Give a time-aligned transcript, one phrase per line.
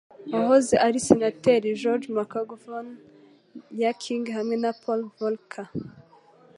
[0.29, 2.89] Uwahoze ari senateri George McGovern,
[3.81, 5.67] yaking hamwe na Paul Volcker